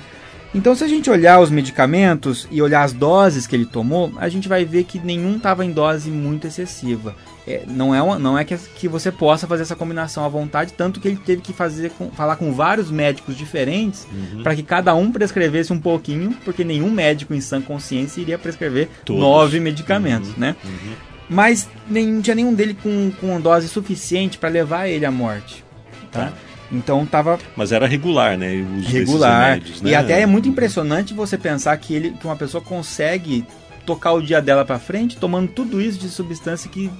Então, 0.54 0.74
se 0.74 0.82
a 0.82 0.88
gente 0.88 1.10
olhar 1.10 1.40
os 1.40 1.50
medicamentos 1.50 2.48
e 2.50 2.62
olhar 2.62 2.82
as 2.82 2.92
doses 2.94 3.46
que 3.46 3.54
ele 3.54 3.66
tomou, 3.66 4.12
a 4.16 4.28
gente 4.30 4.48
vai 4.48 4.64
ver 4.64 4.84
que 4.84 4.98
nenhum 4.98 5.36
estava 5.36 5.62
em 5.64 5.70
dose 5.70 6.10
muito 6.10 6.46
excessiva. 6.46 7.14
É, 7.46 7.62
não 7.66 7.94
é, 7.94 8.00
uma- 8.02 8.18
não 8.18 8.36
é 8.38 8.44
que, 8.44 8.56
que 8.56 8.88
você 8.88 9.12
possa 9.12 9.46
fazer 9.46 9.62
essa 9.62 9.76
combinação 9.76 10.24
à 10.24 10.28
vontade, 10.28 10.72
tanto 10.72 11.00
que 11.00 11.08
ele 11.08 11.16
teve 11.16 11.42
que 11.42 11.52
fazer 11.52 11.90
com- 11.90 12.10
falar 12.10 12.36
com 12.36 12.52
vários 12.52 12.90
médicos 12.90 13.36
diferentes 13.36 14.06
Uhum. 14.12 14.42
para 14.42 14.54
que 14.54 14.62
cada 14.62 14.94
um 14.94 15.12
prescrevesse 15.12 15.72
um 15.72 15.80
pouquinho, 15.80 16.34
porque 16.44 16.64
nenhum 16.64 16.90
médico 16.90 17.34
em 17.34 17.40
sã 17.40 17.60
consciência 17.60 18.20
iria 18.20 18.38
prescrever 18.38 18.88
Todos. 19.04 19.20
nove 19.22 19.60
medicamentos, 19.60 20.34
né? 20.36 20.56
Uhum. 20.64 20.92
Mas 21.30 21.68
nem, 21.88 22.06
não 22.06 22.22
tinha 22.22 22.34
nenhum 22.34 22.54
dele 22.54 22.74
com, 22.82 23.12
com 23.20 23.38
dose 23.40 23.68
suficiente 23.68 24.38
para 24.38 24.48
levar 24.48 24.88
ele 24.88 25.04
à 25.04 25.10
morte, 25.10 25.62
tá? 26.10 26.26
Tá. 26.26 26.32
Então 26.70 27.04
tava 27.06 27.38
Mas 27.56 27.72
era 27.72 27.86
regular, 27.86 28.36
né? 28.36 28.64
Regular. 28.86 29.50
remédios, 29.50 29.80
né? 29.80 29.90
E 29.90 29.94
até 29.94 30.20
é 30.20 30.26
muito 30.26 30.48
impressionante 30.48 31.14
você 31.14 31.38
pensar 31.38 31.76
que, 31.78 31.94
ele, 31.94 32.10
que 32.10 32.26
uma 32.26 32.36
pessoa 32.36 32.62
consegue 32.62 33.44
tocar 33.86 34.12
o 34.12 34.22
dia 34.22 34.42
dela 34.42 34.64
pra 34.64 34.78
frente 34.78 35.16
tomando 35.16 35.48
tudo 35.48 35.80
isso 35.80 35.98
de 35.98 36.10
substância 36.10 36.68
que, 36.70 36.90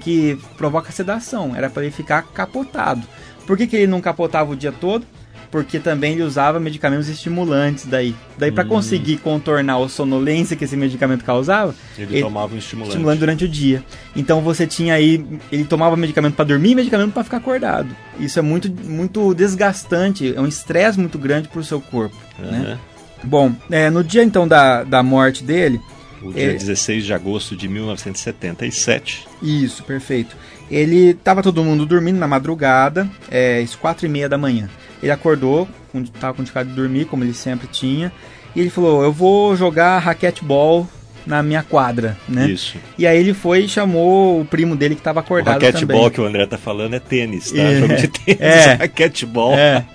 que 0.00 0.38
provoca 0.58 0.92
sedação. 0.92 1.56
Era 1.56 1.70
para 1.70 1.82
ele 1.82 1.92
ficar 1.92 2.22
capotado. 2.22 3.02
Por 3.46 3.56
que, 3.56 3.66
que 3.66 3.76
ele 3.76 3.86
não 3.86 4.00
capotava 4.00 4.52
o 4.52 4.56
dia 4.56 4.70
todo? 4.70 5.06
Porque 5.50 5.80
também 5.80 6.12
ele 6.12 6.22
usava 6.22 6.60
medicamentos 6.60 7.08
estimulantes 7.08 7.84
daí. 7.84 8.14
Daí 8.38 8.52
para 8.52 8.64
Hum. 8.64 8.68
conseguir 8.68 9.16
contornar 9.16 9.82
a 9.82 9.88
sonolência 9.88 10.54
que 10.56 10.64
esse 10.64 10.76
medicamento 10.76 11.24
causava, 11.24 11.74
Ele, 11.98 12.14
ele- 12.14 12.22
tomava 12.22 12.54
um 12.54 12.58
estimulante. 12.58 12.90
estimulante 12.92 13.18
durante 13.18 13.44
o 13.44 13.48
dia. 13.48 13.82
Então 14.14 14.40
você 14.42 14.64
tinha 14.66 14.94
aí, 14.94 15.24
ele 15.50 15.64
tomava 15.64 15.96
medicamento 15.96 16.34
para 16.34 16.44
dormir 16.44 16.70
e 16.70 16.74
medicamento 16.76 17.12
para 17.12 17.24
ficar 17.24 17.38
acordado. 17.38 17.88
Isso 18.18 18.38
é 18.38 18.42
muito, 18.42 18.70
muito 18.70 19.34
desgastante, 19.34 20.32
é 20.36 20.40
um 20.40 20.46
estresse 20.46 21.00
muito 21.00 21.18
grande 21.18 21.48
para 21.48 21.60
o 21.60 21.64
seu 21.64 21.80
corpo. 21.80 22.16
Aham. 22.38 22.50
Né? 22.52 22.78
Bom, 23.24 23.52
é, 23.70 23.90
no 23.90 24.04
dia 24.04 24.22
então 24.22 24.46
da, 24.46 24.84
da 24.84 25.02
morte 25.02 25.42
dele, 25.44 25.80
O 26.22 26.32
dia 26.34 26.50
É. 26.50 26.52
16 26.52 27.04
de 27.06 27.14
agosto 27.14 27.56
de 27.56 27.66
1977. 27.66 29.26
isso, 29.42 29.82
perfeito. 29.84 30.36
Ele 30.70 31.14
tava 31.14 31.42
todo 31.42 31.64
mundo 31.64 31.84
dormindo 31.86 32.18
na 32.18 32.28
madrugada, 32.28 33.08
é, 33.30 33.60
às 33.60 33.74
quatro 33.74 34.06
e 34.06 34.08
meia 34.08 34.28
da 34.28 34.38
manhã. 34.38 34.68
Ele 35.02 35.12
acordou, 35.12 35.68
com, 35.92 36.02
tava 36.04 36.34
com 36.34 36.42
dificuldade 36.42 36.70
de 36.70 36.76
dormir, 36.76 37.04
como 37.06 37.24
ele 37.24 37.34
sempre 37.34 37.66
tinha, 37.66 38.12
e 38.54 38.60
ele 38.60 38.70
falou: 38.70 39.02
Eu 39.02 39.12
vou 39.12 39.56
jogar 39.56 39.98
raquetebol 39.98 40.86
na 41.26 41.42
minha 41.42 41.62
quadra, 41.62 42.16
né? 42.28 42.48
Isso. 42.50 42.76
E 42.98 43.06
aí 43.06 43.18
ele 43.18 43.34
foi 43.34 43.60
e 43.64 43.68
chamou 43.68 44.40
o 44.40 44.44
primo 44.44 44.74
dele 44.74 44.94
que 44.94 45.02
tava 45.02 45.20
O 45.20 45.22
acordado 45.22 45.62
raquetebol 45.62 45.96
também. 45.96 46.10
que 46.10 46.20
o 46.20 46.24
André 46.24 46.46
tá 46.46 46.56
falando 46.58 46.94
é 46.94 46.98
tênis, 46.98 47.52
tá? 47.52 47.58
É. 47.60 47.78
Jogo 47.80 47.94
de 47.96 48.08
tênis, 48.24 48.40
É. 48.40 48.74
raquetebol. 48.74 49.54
É. 49.54 49.84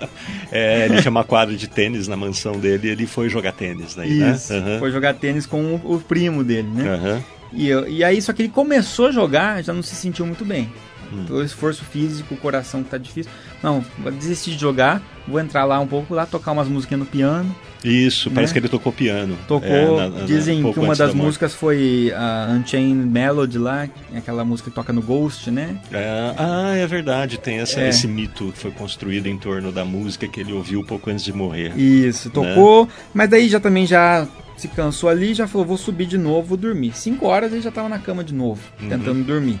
É, 0.52 0.86
ele 0.86 1.00
tinha 1.02 1.10
uma 1.10 1.24
quadra 1.24 1.54
de 1.56 1.66
tênis 1.68 2.06
na 2.06 2.16
mansão 2.16 2.52
dele 2.58 2.86
e 2.86 2.90
ele 2.92 3.04
foi 3.06 3.28
jogar 3.28 3.50
tênis 3.52 3.96
daí, 3.96 4.20
Isso, 4.32 4.52
né? 4.52 4.60
Aham. 4.60 4.78
foi 4.78 4.92
jogar 4.92 5.12
tênis 5.14 5.44
com 5.44 5.60
o, 5.74 5.94
o 5.96 5.98
primo 6.00 6.44
dele, 6.44 6.68
né? 6.72 6.88
Aham. 6.88 7.22
E, 7.52 7.68
eu- 7.68 7.86
e 7.88 8.04
aí, 8.04 8.22
só 8.22 8.32
que 8.32 8.42
ele 8.42 8.48
começou 8.48 9.08
a 9.08 9.10
jogar, 9.10 9.62
já 9.64 9.72
não 9.72 9.82
se 9.82 9.96
sentiu 9.96 10.24
muito 10.24 10.44
bem. 10.44 10.72
Hum. 11.12 11.42
esforço 11.42 11.84
físico, 11.84 12.34
o 12.34 12.36
coração 12.36 12.82
que 12.82 12.90
tá 12.90 12.98
difícil. 12.98 13.30
Não, 13.62 13.84
vou 13.98 14.12
desistir 14.12 14.52
de 14.52 14.58
jogar, 14.58 15.02
vou 15.26 15.40
entrar 15.40 15.64
lá 15.64 15.78
um 15.80 15.86
pouco, 15.86 16.14
lá 16.14 16.26
tocar 16.26 16.52
umas 16.52 16.68
musiquinhas 16.68 17.00
no 17.00 17.06
piano. 17.06 17.54
Isso, 17.84 18.30
parece 18.30 18.52
né? 18.52 18.54
que 18.54 18.66
ele 18.66 18.68
tocou 18.68 18.92
piano. 18.92 19.36
Tocou, 19.46 19.68
é, 19.68 19.96
na, 19.96 20.08
na, 20.08 20.24
dizem 20.24 20.64
um 20.64 20.72
que 20.72 20.80
uma 20.80 20.94
das 20.94 21.12
da 21.12 21.14
músicas 21.14 21.54
foi 21.54 22.12
a 22.16 22.48
Unchained 22.50 23.06
Melody 23.06 23.58
lá, 23.58 23.88
aquela 24.14 24.44
música 24.44 24.70
que 24.70 24.74
toca 24.74 24.92
no 24.92 25.02
Ghost, 25.02 25.50
né? 25.50 25.78
É, 25.92 26.34
ah, 26.36 26.74
é 26.74 26.86
verdade, 26.86 27.38
tem 27.38 27.58
essa, 27.58 27.80
é. 27.80 27.88
esse 27.88 28.08
mito 28.08 28.50
que 28.52 28.58
foi 28.58 28.70
construído 28.72 29.26
em 29.26 29.38
torno 29.38 29.70
da 29.70 29.84
música 29.84 30.26
que 30.26 30.40
ele 30.40 30.52
ouviu 30.52 30.82
pouco 30.84 31.10
antes 31.10 31.24
de 31.24 31.32
morrer. 31.32 31.76
Isso, 31.78 32.30
tocou, 32.30 32.86
né? 32.86 32.92
mas 33.14 33.30
daí 33.30 33.48
já 33.48 33.60
também 33.60 33.86
já 33.86 34.26
se 34.56 34.68
cansou 34.68 35.08
ali 35.08 35.34
já 35.34 35.46
falou, 35.46 35.66
vou 35.66 35.76
subir 35.76 36.06
de 36.06 36.18
novo, 36.18 36.48
vou 36.48 36.56
dormir. 36.56 36.92
Cinco 36.96 37.26
horas 37.26 37.52
ele 37.52 37.62
já 37.62 37.68
estava 37.68 37.88
na 37.88 37.98
cama 37.98 38.24
de 38.24 38.34
novo, 38.34 38.60
uhum. 38.80 38.88
tentando 38.88 39.22
dormir. 39.22 39.60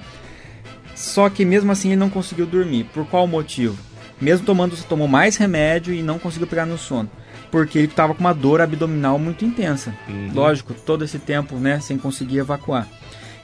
Só 0.96 1.28
que 1.28 1.44
mesmo 1.44 1.70
assim 1.70 1.88
ele 1.88 1.96
não 1.96 2.10
conseguiu 2.10 2.46
dormir. 2.46 2.84
Por 2.92 3.06
qual 3.06 3.26
motivo? 3.26 3.76
Mesmo 4.20 4.46
tomando, 4.46 4.76
tomou 4.84 5.06
mais 5.06 5.36
remédio 5.36 5.92
e 5.94 6.02
não 6.02 6.18
conseguiu 6.18 6.46
pegar 6.46 6.64
no 6.64 6.78
sono. 6.78 7.10
Porque 7.50 7.78
ele 7.78 7.86
estava 7.86 8.14
com 8.14 8.20
uma 8.20 8.32
dor 8.32 8.62
abdominal 8.62 9.18
muito 9.18 9.44
intensa. 9.44 9.94
Uhum. 10.08 10.30
Lógico, 10.34 10.72
todo 10.72 11.04
esse 11.04 11.18
tempo, 11.18 11.56
né, 11.56 11.78
sem 11.80 11.98
conseguir 11.98 12.38
evacuar. 12.38 12.88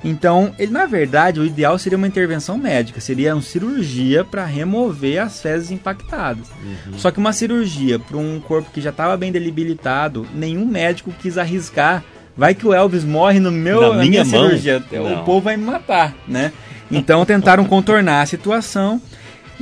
Então, 0.04 0.52
ele 0.59 0.73
na 0.73 0.87
verdade, 0.87 1.38
o 1.38 1.44
ideal 1.44 1.78
seria 1.78 1.97
uma 1.97 2.06
intervenção 2.06 2.59
médica, 2.59 3.00
seria 3.00 3.35
uma 3.35 3.42
cirurgia 3.42 4.25
para 4.25 4.44
remover 4.44 5.23
as 5.23 5.40
fezes 5.40 5.71
impactadas. 5.71 6.49
Uhum. 6.49 6.99
Só 6.99 7.11
que 7.11 7.18
uma 7.18 7.32
cirurgia 7.32 7.99
para 7.99 8.16
um 8.16 8.40
corpo 8.40 8.71
que 8.73 8.80
já 8.80 8.90
estava 8.90 9.16
bem 9.16 9.30
debilitado, 9.30 10.26
nenhum 10.35 10.66
médico 10.66 11.12
quis 11.21 11.38
arriscar. 11.38 12.02
Vai 12.35 12.54
que 12.54 12.66
o 12.66 12.73
Elvis 12.73 13.04
morre 13.04 13.38
no 13.38 13.52
meu 13.52 13.82
na, 13.82 13.88
na 13.88 13.94
minha, 13.97 14.11
minha 14.11 14.25
cirurgia, 14.25 14.82
o 14.90 15.25
povo 15.25 15.42
vai 15.42 15.56
me 15.56 15.64
matar, 15.64 16.14
né? 16.26 16.50
Então 16.92 17.25
tentaram 17.25 17.64
contornar 17.64 18.22
a 18.22 18.26
situação 18.26 19.00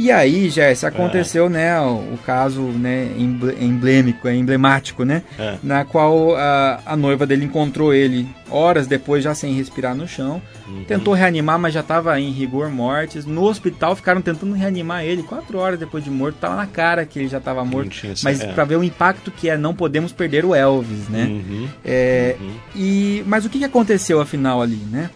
e 0.00 0.10
aí, 0.10 0.48
Jess, 0.48 0.82
aconteceu, 0.84 1.44
é. 1.44 1.48
né, 1.50 1.80
o, 1.80 2.14
o, 2.14 2.18
caso, 2.24 2.62
né, 2.62 3.10
emblêmico, 3.18 4.26
é 4.26 4.34
emblemático, 4.34 5.04
né, 5.04 5.22
é. 5.38 5.56
na 5.62 5.84
qual 5.84 6.34
a, 6.36 6.80
a, 6.86 6.96
noiva 6.96 7.26
dele 7.26 7.44
encontrou 7.44 7.92
ele 7.92 8.26
horas 8.48 8.86
depois 8.86 9.22
já 9.22 9.34
sem 9.34 9.52
respirar 9.52 9.94
no 9.94 10.08
chão, 10.08 10.40
uhum. 10.66 10.84
tentou 10.84 11.12
reanimar, 11.12 11.58
mas 11.58 11.74
já 11.74 11.80
estava 11.80 12.18
em 12.18 12.30
rigor 12.30 12.70
mortis. 12.70 13.26
No 13.26 13.44
hospital 13.44 13.94
ficaram 13.94 14.22
tentando 14.22 14.54
reanimar 14.54 15.04
ele 15.04 15.22
quatro 15.22 15.58
horas 15.58 15.78
depois 15.78 16.02
de 16.02 16.10
morto, 16.10 16.36
tava 16.36 16.56
na 16.56 16.66
cara 16.66 17.04
que 17.04 17.18
ele 17.18 17.28
já 17.28 17.38
estava 17.38 17.62
morto, 17.62 17.90
mas 18.24 18.40
é. 18.40 18.46
para 18.52 18.64
ver 18.64 18.76
o 18.76 18.84
impacto 18.84 19.30
que 19.30 19.50
é, 19.50 19.58
não 19.58 19.74
podemos 19.74 20.12
perder 20.12 20.46
o 20.46 20.54
Elvis, 20.54 21.08
né? 21.08 21.24
Uhum. 21.24 21.68
É, 21.84 22.36
uhum. 22.40 22.54
E 22.74 23.22
mas 23.26 23.44
o 23.44 23.50
que, 23.50 23.58
que 23.58 23.64
aconteceu 23.64 24.18
afinal 24.18 24.62
ali, 24.62 24.80
né? 24.90 25.10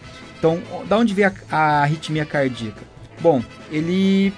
Então, 0.45 0.61
da 0.87 0.99
onde 0.99 1.15
veio 1.15 1.33
a, 1.51 1.57
a 1.57 1.83
arritmia 1.85 2.27
cardíaca? 2.27 2.83
Bom, 3.19 3.43
ele 3.71 4.31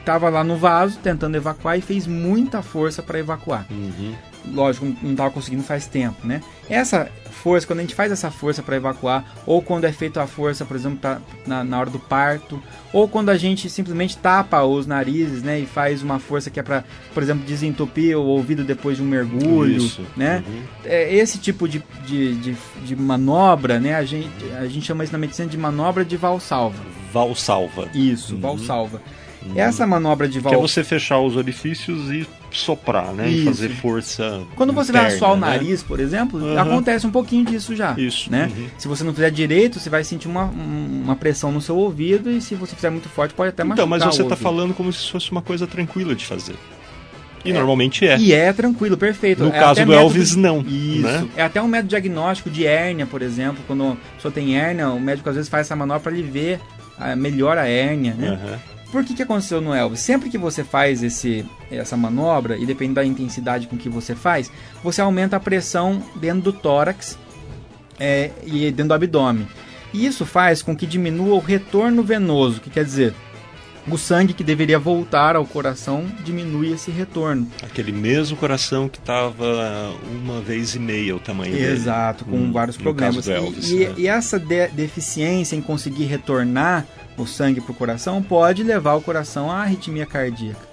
estava 0.00 0.30
lá 0.30 0.42
no 0.42 0.56
vaso 0.56 0.98
tentando 1.00 1.36
evacuar 1.36 1.76
e 1.76 1.82
fez 1.82 2.06
muita 2.06 2.62
força 2.62 3.02
para 3.02 3.18
evacuar. 3.18 3.66
Uhum. 3.70 4.14
Lógico, 4.46 4.86
não 5.02 5.12
estava 5.12 5.30
conseguindo 5.30 5.62
faz 5.62 5.86
tempo, 5.86 6.26
né? 6.26 6.40
Essa 6.68 7.10
força, 7.38 7.66
quando 7.66 7.78
a 7.78 7.82
gente 7.82 7.94
faz 7.94 8.10
essa 8.10 8.30
força 8.30 8.62
para 8.62 8.76
evacuar, 8.76 9.24
ou 9.46 9.62
quando 9.62 9.84
é 9.84 9.92
feita 9.92 10.22
a 10.22 10.26
força, 10.26 10.64
por 10.64 10.76
exemplo, 10.76 10.98
pra, 10.98 11.20
na, 11.46 11.62
na, 11.62 11.78
hora 11.78 11.90
do 11.90 11.98
parto, 11.98 12.60
ou 12.92 13.08
quando 13.08 13.30
a 13.30 13.36
gente 13.36 13.70
simplesmente 13.70 14.16
tapa 14.16 14.62
os 14.64 14.86
narizes, 14.86 15.42
né, 15.42 15.60
e 15.60 15.66
faz 15.66 16.02
uma 16.02 16.18
força 16.18 16.50
que 16.50 16.58
é 16.58 16.62
para, 16.62 16.84
por 17.14 17.22
exemplo, 17.22 17.44
desentupir 17.46 18.18
o 18.18 18.24
ouvido 18.24 18.64
depois 18.64 18.96
de 18.96 19.02
um 19.02 19.06
mergulho, 19.06 19.76
Isso. 19.76 20.02
né? 20.16 20.42
Uhum. 20.46 20.62
É, 20.84 21.14
esse 21.14 21.38
tipo 21.38 21.68
de, 21.68 21.82
de, 22.06 22.34
de, 22.36 22.56
de, 22.84 22.96
manobra, 22.96 23.78
né, 23.78 23.94
a 23.94 24.04
gente, 24.04 24.28
a 24.58 24.66
gente 24.66 24.86
chama 24.86 25.04
isso 25.04 25.12
na 25.12 25.18
medicina 25.18 25.48
de 25.48 25.56
manobra 25.56 26.04
de 26.04 26.16
valsalva. 26.16 26.82
Valsalva. 27.12 27.88
Isso, 27.94 28.34
uhum. 28.34 28.40
valsalva. 28.40 29.00
Hum. 29.46 29.52
Essa 29.54 29.86
manobra 29.86 30.28
de 30.28 30.40
volta. 30.40 30.56
Que 30.56 30.62
é 30.62 30.66
você 30.66 30.82
fechar 30.82 31.20
os 31.20 31.36
orifícios 31.36 32.10
e 32.10 32.26
soprar, 32.50 33.12
né? 33.12 33.28
Isso. 33.28 33.42
E 33.42 33.44
fazer 33.44 33.68
força. 33.70 34.42
Quando 34.56 34.72
você 34.72 34.90
interna, 34.90 35.08
vai 35.08 35.16
assoar 35.16 35.32
o 35.32 35.36
né? 35.36 35.46
nariz, 35.48 35.82
por 35.82 36.00
exemplo, 36.00 36.40
uhum. 36.40 36.58
acontece 36.58 37.06
um 37.06 37.10
pouquinho 37.10 37.44
disso 37.44 37.74
já. 37.76 37.94
Isso. 37.98 38.30
Né? 38.30 38.50
Uhum. 38.56 38.66
Se 38.78 38.88
você 38.88 39.04
não 39.04 39.12
fizer 39.12 39.30
direito, 39.30 39.78
você 39.78 39.90
vai 39.90 40.04
sentir 40.04 40.28
uma, 40.28 40.44
uma 40.44 41.16
pressão 41.16 41.52
no 41.52 41.60
seu 41.60 41.76
ouvido 41.76 42.30
e 42.30 42.40
se 42.40 42.54
você 42.54 42.74
fizer 42.74 42.90
muito 42.90 43.08
forte, 43.08 43.34
pode 43.34 43.50
até 43.50 43.64
machucar. 43.64 43.86
Então, 43.86 43.86
mas 43.86 44.02
você 44.14 44.22
está 44.22 44.36
falando 44.36 44.74
como 44.74 44.92
se 44.92 45.10
fosse 45.10 45.30
uma 45.30 45.42
coisa 45.42 45.66
tranquila 45.66 46.14
de 46.14 46.24
fazer. 46.24 46.56
E 47.44 47.50
é, 47.50 47.54
normalmente 47.54 48.06
é. 48.06 48.18
E 48.18 48.32
é 48.32 48.52
tranquilo, 48.52 48.96
perfeito. 48.96 49.44
No 49.44 49.50
é 49.50 49.58
caso 49.58 49.84
do 49.84 49.92
Elvis, 49.92 50.34
não. 50.34 50.60
Isso. 50.60 51.02
Né? 51.02 51.28
É 51.36 51.42
até 51.42 51.62
um 51.62 51.68
método 51.68 51.90
diagnóstico 51.90 52.50
de 52.50 52.66
hérnia, 52.66 53.06
por 53.06 53.22
exemplo. 53.22 53.62
Quando 53.66 53.92
a 53.92 54.14
pessoa 54.16 54.32
tem 54.32 54.58
hérnia, 54.58 54.88
o 54.90 55.00
médico 55.00 55.28
às 55.28 55.36
vezes 55.36 55.48
faz 55.48 55.66
essa 55.66 55.76
manobra 55.76 56.02
para 56.02 56.12
ele 56.12 56.28
ver 56.28 56.60
melhor 57.16 57.56
a 57.56 57.66
hérnia, 57.68 58.12
né? 58.14 58.30
Uhum. 58.30 58.58
Por 58.90 59.04
que, 59.04 59.14
que 59.14 59.22
aconteceu 59.22 59.60
no 59.60 59.74
Elvis? 59.74 60.00
Sempre 60.00 60.30
que 60.30 60.38
você 60.38 60.64
faz 60.64 61.02
esse, 61.02 61.44
essa 61.70 61.96
manobra, 61.96 62.56
e 62.56 62.64
depende 62.64 62.94
da 62.94 63.04
intensidade 63.04 63.66
com 63.66 63.76
que 63.76 63.88
você 63.88 64.14
faz, 64.14 64.50
você 64.82 65.00
aumenta 65.00 65.36
a 65.36 65.40
pressão 65.40 66.02
dentro 66.16 66.42
do 66.42 66.52
tórax 66.52 67.18
é, 67.98 68.30
e 68.44 68.70
dentro 68.70 68.88
do 68.88 68.94
abdômen. 68.94 69.46
E 69.92 70.06
isso 70.06 70.26
faz 70.26 70.62
com 70.62 70.76
que 70.76 70.86
diminua 70.86 71.34
o 71.34 71.40
retorno 71.40 72.02
venoso, 72.02 72.60
que 72.60 72.70
quer 72.70 72.84
dizer, 72.84 73.14
o 73.90 73.96
sangue 73.96 74.34
que 74.34 74.44
deveria 74.44 74.78
voltar 74.78 75.34
ao 75.34 75.46
coração 75.46 76.04
diminui 76.22 76.72
esse 76.72 76.90
retorno. 76.90 77.48
Aquele 77.62 77.92
mesmo 77.92 78.36
coração 78.36 78.88
que 78.88 78.98
estava 78.98 79.94
uma 80.10 80.40
vez 80.40 80.74
e 80.74 80.78
meia 80.78 81.16
o 81.16 81.20
tamanho 81.20 81.54
Exato, 81.54 81.64
dele. 81.64 81.76
Exato, 81.76 82.24
com 82.26 82.36
hum, 82.36 82.52
vários 82.52 82.76
problemas. 82.76 83.26
Elvis, 83.26 83.70
e, 83.70 83.86
né? 83.86 83.94
e, 83.96 84.06
essa 84.06 84.38
de 84.38 84.68
deficiência 84.68 85.56
em 85.56 85.62
conseguir 85.62 86.04
retornar 86.04 86.86
o 87.16 87.26
sangue 87.26 87.60
para 87.60 87.72
o 87.72 87.74
coração 87.74 88.22
pode 88.22 88.62
levar 88.62 88.94
o 88.94 89.00
coração 89.00 89.50
à 89.50 89.62
arritmia 89.62 90.06
cardíaca. 90.06 90.67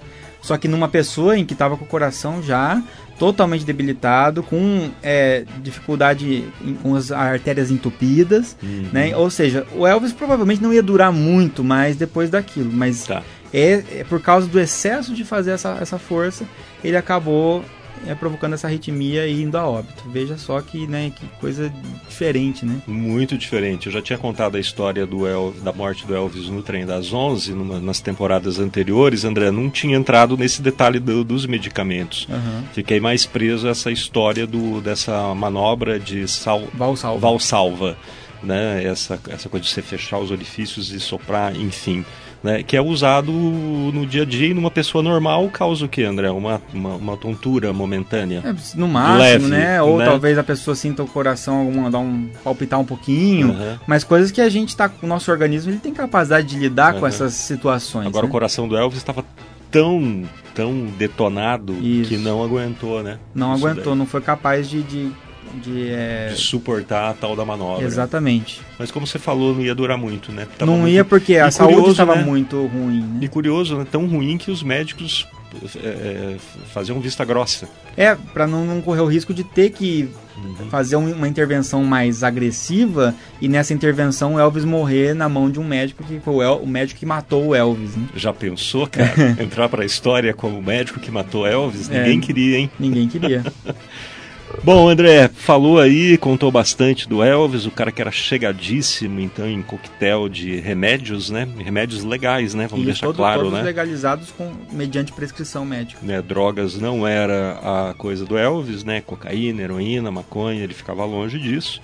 Só 0.46 0.60
que 0.60 0.68
numa 0.68 0.88
pessoa 0.88 1.36
em 1.36 1.44
que 1.44 1.54
estava 1.54 1.76
com 1.76 1.86
o 1.86 1.88
coração 1.88 2.40
já 2.40 2.80
totalmente 3.18 3.66
debilitado, 3.66 4.44
com 4.44 4.92
é, 5.02 5.44
dificuldade 5.64 6.48
em, 6.62 6.76
com 6.76 6.94
as 6.94 7.12
artérias 7.12 7.72
entupidas, 7.72 8.56
uhum. 8.62 8.86
né? 8.94 9.18
Ou 9.18 9.28
seja, 9.32 9.66
o 9.76 9.88
Elvis 9.88 10.14
provavelmente 10.14 10.62
não 10.62 10.72
ia 10.72 10.84
durar 10.84 11.12
muito 11.12 11.64
mais 11.64 11.96
depois 11.96 12.30
daquilo, 12.30 12.72
mas 12.72 13.08
tá. 13.08 13.24
é, 13.52 13.84
é, 13.92 14.06
por 14.08 14.22
causa 14.22 14.46
do 14.46 14.60
excesso 14.60 15.16
de 15.16 15.24
fazer 15.24 15.50
essa, 15.50 15.80
essa 15.82 15.98
força, 15.98 16.46
ele 16.84 16.96
acabou 16.96 17.66
é, 18.08 18.14
provocando 18.16 18.54
essa 18.54 18.68
arritmia 18.68 19.28
e 19.28 19.42
indo 19.42 19.58
a 19.58 19.68
óbito. 19.68 20.04
Veja 20.10 20.38
só 20.38 20.60
que, 20.62 20.88
né, 20.88 21.12
que 21.16 21.26
coisa 21.40 21.72
diferente, 22.08 22.66
né? 22.66 22.82
Muito 22.88 23.38
diferente. 23.38 23.88
Eu 23.88 23.94
já 23.94 24.02
tinha 24.02 24.18
contado 24.18 24.56
a 24.58 24.60
história 24.60 25.06
do 25.06 25.28
El, 25.28 25.54
da 25.64 25.72
morte 25.72 26.06
do 26.06 26.16
Elvis 26.16 26.48
no 26.50 26.62
Trem 26.62 26.86
das 26.86 27.14
11, 27.14 27.54
numa, 27.54 27.80
nas 27.80 28.00
temporadas 28.00 28.60
anteriores. 28.60 29.26
André, 29.26 29.52
não 29.52 29.70
tinha 29.70 29.98
entrado 29.98 30.38
nesse 30.38 30.62
detalhe 30.62 31.00
do, 31.00 31.24
dos 31.24 31.46
medicamentos. 31.46 32.28
Uhum. 32.30 32.64
Fiquei 32.74 33.00
mais 33.00 33.26
preso 33.26 33.68
a 33.68 33.72
essa 33.72 33.92
história 33.92 34.46
do, 34.46 34.82
dessa 34.82 35.34
manobra 35.34 36.00
de 36.00 36.28
sal, 36.28 36.64
Valsalva. 36.74 37.20
Valsalva 37.20 37.98
né? 38.44 38.84
Essa, 38.84 39.20
essa 39.30 39.50
coisa 39.50 39.66
de 39.66 39.72
você 39.72 39.82
fechar 39.82 40.20
os 40.20 40.32
orifícios 40.32 40.92
e 40.92 41.00
soprar, 41.00 41.56
enfim 41.56 42.06
né, 42.46 42.62
que 42.62 42.78
é 42.78 42.82
usado 42.82 43.32
no 43.32 44.06
dia 44.06 44.22
a 44.22 44.26
dia 44.26 44.50
e 44.50 44.54
numa 44.54 44.70
pessoa 44.70 45.04
normal 45.04 45.50
causa 45.50 45.84
o 45.86 45.90
que, 45.90 46.04
André? 46.04 46.30
Uma, 46.30 46.62
uma, 46.72 46.96
uma 46.96 47.18
tontura 47.18 47.74
momentânea. 47.74 48.44
É, 48.46 48.78
no 48.78 48.88
máximo, 48.88 49.20
leve, 49.20 49.48
né? 49.48 49.82
Ou 49.82 49.98
né? 49.98 50.06
talvez 50.06 50.38
a 50.38 50.44
pessoa 50.44 50.76
sinta 50.76 51.02
o 51.02 51.08
coração 51.08 51.62
alguma, 51.62 51.90
dar 51.90 51.98
um 51.98 52.30
palpitar 52.44 52.80
um 52.80 52.86
pouquinho, 52.86 53.50
uhum. 53.50 53.80
mas 53.88 54.04
coisas 54.04 54.32
que 54.32 54.40
a 54.40 54.48
gente 54.48 54.78
tá 54.78 54.92
o 55.02 55.08
nosso 55.08 55.32
organismo 55.32 55.72
ele 55.72 55.80
tem 55.80 55.92
capacidade 55.92 56.48
de 56.48 56.58
lidar 56.58 56.94
uhum. 56.94 57.00
com 57.00 57.08
essas 57.08 57.34
situações. 57.34 58.06
Agora 58.06 58.26
né? 58.26 58.30
o 58.30 58.32
coração 58.32 58.68
do 58.68 58.78
Elvis 58.78 59.00
estava 59.00 59.26
tão 59.72 60.24
tão 60.54 60.86
detonado 60.98 61.74
Isso. 61.74 62.10
que 62.10 62.18
não 62.18 62.44
aguentou, 62.44 63.02
né? 63.02 63.18
Não 63.34 63.52
aguentou, 63.52 63.92
daí. 63.92 63.96
não 63.96 64.06
foi 64.06 64.22
capaz 64.22 64.70
de, 64.70 64.84
de 64.84 65.12
de, 65.54 65.90
é... 65.90 66.30
de, 66.30 66.40
suportar 66.40 67.12
a 67.12 67.14
tal 67.14 67.36
da 67.36 67.46
manobra. 67.46 67.86
Exatamente. 67.86 68.62
Mas 68.78 68.92
como 68.92 69.06
você 69.06 69.20
falou, 69.20 69.54
não 69.54 69.62
ia 69.62 69.76
durar 69.76 69.98
muito, 69.98 70.32
né? 70.32 70.48
Tava 70.58 70.72
não 70.72 70.80
muito... 70.80 70.94
ia 70.94 71.06
porque 71.06 71.38
a 71.38 71.52
saúde 71.52 71.92
estava 71.92 72.16
né? 72.16 72.24
muito 72.24 72.66
ruim. 72.68 73.02
Né? 73.02 73.20
E 73.22 73.28
curioso, 73.28 73.78
né? 73.78 73.86
tão 73.90 74.06
ruim 74.08 74.38
que 74.38 74.52
os 74.52 74.64
médicos 74.64 75.28
é, 75.76 75.88
é 75.88 76.38
faziam 76.74 77.00
vista 77.00 77.24
grossa. 77.24 77.68
É, 77.96 78.16
para 78.34 78.46
não, 78.46 78.66
não, 78.66 78.82
correr 78.82 79.02
o 79.02 79.06
risco 79.06 79.34
de 79.34 79.44
ter 79.44 79.70
que 79.70 80.10
uhum. 80.38 80.70
fazer 80.70 80.96
uma 80.98 81.28
intervenção 81.28 81.84
mais 81.84 82.24
agressiva 82.24 83.16
e 83.40 83.48
nessa 83.48 83.74
intervenção 83.74 84.36
o 84.36 84.40
Elvis 84.40 84.66
morrer 84.66 85.14
na 85.14 85.30
mão 85.30 85.50
de 85.50 85.60
um 85.60 85.64
médico 85.64 86.04
que 86.04 86.20
foi 86.20 86.34
o, 86.34 86.44
El, 86.44 86.58
o 86.58 86.68
médico 86.68 87.00
que 87.00 87.06
matou 87.06 87.48
o 87.48 87.56
Elvis. 87.56 87.96
Né? 87.96 88.08
Já 88.16 88.34
pensou, 88.34 88.88
cara? 88.88 89.14
Entrar 89.42 89.70
para 89.70 89.84
a 89.84 89.86
história 89.86 90.34
como 90.34 90.60
o 90.60 90.64
médico 90.64 91.00
que 91.00 91.10
matou 91.10 91.48
Elvis? 91.48 91.90
É, 91.90 92.00
Ninguém 92.00 92.20
queria, 92.20 92.58
hein? 92.58 92.72
Ninguém 92.80 93.08
queria. 93.08 93.44
Bom, 94.64 94.90
André, 94.90 95.28
falou 95.28 95.80
aí, 95.80 96.18
contou 96.18 96.52
bastante 96.52 97.08
do 97.08 97.24
Elvis, 97.24 97.66
o 97.66 97.72
cara 97.72 97.92
que 97.92 98.02
era 98.02 98.12
chegadíssimo, 98.12 99.20
então, 99.20 99.48
em 99.48 99.62
coquetel 99.62 100.28
de 100.28 100.56
remédios, 100.58 101.30
né? 101.30 101.48
Remédios 101.58 102.04
legais, 102.04 102.54
né? 102.54 102.68
Vamos 102.68 102.84
e 102.84 102.86
deixar 102.86 103.08
todo, 103.08 103.18
claro, 103.18 103.44
todos 103.44 103.54
né? 103.54 103.64
legalizados 103.64 104.32
com, 104.32 104.52
mediante 104.72 105.12
prescrição 105.12 105.66
médica. 105.66 106.00
Né, 106.04 106.22
drogas 106.22 106.80
não 106.80 107.08
era 107.08 107.60
a 107.62 107.94
coisa 107.94 108.26
do 108.26 108.38
Elvis, 108.38 108.84
né? 108.84 109.02
Cocaína, 109.02 109.62
heroína, 109.62 110.10
maconha, 110.12 110.64
ele 110.64 110.74
ficava 110.74 111.06
longe 111.06 111.38
disso. 111.38 111.82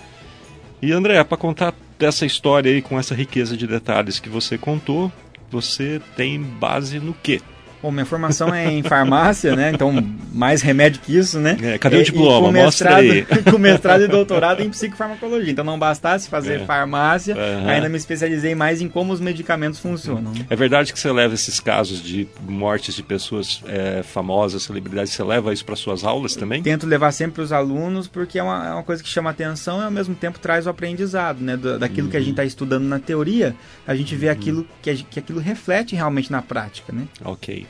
E, 0.82 0.92
André, 0.92 1.24
para 1.24 1.38
contar 1.38 1.74
dessa 2.00 2.26
história 2.26 2.72
aí, 2.72 2.82
com 2.82 3.00
essa 3.00 3.14
riqueza 3.14 3.56
de 3.56 3.68
detalhes 3.68 4.20
que 4.20 4.30
você 4.30 4.58
contou, 4.58 5.12
você 5.52 6.02
tem 6.16 6.42
base 6.42 7.00
no 7.00 7.14
quê? 7.14 7.42
Bom, 7.82 7.90
minha 7.92 8.06
formação 8.06 8.54
é 8.54 8.72
em 8.72 8.84
farmácia, 8.84 9.56
né? 9.56 9.72
Então, 9.74 9.92
mais 10.32 10.62
remédio 10.62 11.02
que 11.02 11.18
isso, 11.18 11.40
né? 11.40 11.58
É, 11.62 11.78
cadê 11.80 11.98
o 11.98 12.04
diploma? 12.04 12.48
Com 12.48 12.52
mestrado, 12.54 13.04
Mostra 13.04 13.36
aí. 13.36 13.44
com 13.52 13.58
mestrado 13.58 14.04
e 14.04 14.08
doutorado 14.08 14.62
em 14.62 14.70
psicofarmacologia. 14.70 15.52
Então, 15.52 15.66
não 15.66 15.80
bastasse 15.80 16.30
fazer 16.30 16.62
é. 16.62 16.66
farmácia, 16.66 17.36
uhum. 17.36 17.68
ainda 17.68 17.90
me 17.90 17.98
especializei 17.98 18.54
mais 18.54 18.82
em 18.82 18.88
como 18.88 19.12
os 19.12 19.20
medicamentos 19.20 19.80
funcionam. 19.80 20.32
Né? 20.32 20.46
É 20.50 20.56
verdade 20.56 20.94
que 20.94 21.00
você 21.00 21.12
leva 21.12 21.34
esses 21.34 21.60
casos 21.60 22.04
de 22.04 22.28
mortes 22.48 22.94
de 22.94 23.02
pessoas 23.02 23.64
é, 23.66 24.04
famosas, 24.04 24.62
celebridades, 24.62 25.14
você 25.14 25.24
leva 25.24 25.52
isso 25.52 25.66
para 25.66 25.76
suas 25.76 26.04
aulas 26.04 26.36
também? 26.36 26.62
Tento 26.62 26.86
levar 26.86 27.12
sempre 27.12 27.34
para 27.36 27.44
os 27.44 27.52
alunos, 27.52 28.08
porque 28.08 28.38
é 28.38 28.44
uma, 28.44 28.68
é 28.68 28.74
uma, 28.74 28.84
coisa 28.84 29.02
que 29.02 29.10
chama 29.10 29.32
atenção 29.32 29.82
e, 29.82 29.86
ao 29.86 29.92
mesmo 29.92 30.14
tempo, 30.14 30.38
traz 30.40 30.68
o 30.68 30.70
aprendizado, 30.70 31.42
né? 31.42 31.58
daquilo 31.58 32.06
uhum. 32.06 32.12
que 32.12 32.18
a 32.18 32.20
gente 32.20 32.32
está 32.32 32.46
estudando 32.46 32.84
na 32.84 33.00
teoria, 33.00 33.56
a 33.88 33.96
gente 33.96 34.16
vê 34.16 34.28
uhum. 34.28 34.34
aquilo 34.34 34.68
que, 34.84 35.04
que 35.04 35.20
aquilo 35.20 35.40
reflete 35.40 35.96
realmente 35.96 36.32
na 36.32 36.44
prática, 36.44 36.94
né? 36.94 37.08
Ok. 37.26 37.66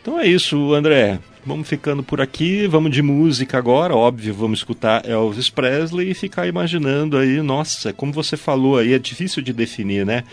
Então 0.00 0.18
é 0.18 0.26
isso, 0.26 0.72
André. 0.74 1.18
Vamos 1.44 1.68
ficando 1.68 2.02
por 2.02 2.20
aqui, 2.20 2.66
vamos 2.66 2.90
de 2.90 3.00
música 3.00 3.56
agora, 3.56 3.94
óbvio, 3.94 4.34
vamos 4.34 4.58
escutar 4.58 5.08
Elvis 5.08 5.48
Presley 5.48 6.10
e 6.10 6.14
ficar 6.14 6.46
imaginando 6.46 7.16
aí, 7.16 7.40
nossa, 7.40 7.94
como 7.94 8.12
você 8.12 8.36
falou 8.36 8.76
aí, 8.76 8.92
é 8.92 8.98
difícil 8.98 9.42
de 9.42 9.52
definir, 9.52 10.04
né? 10.04 10.24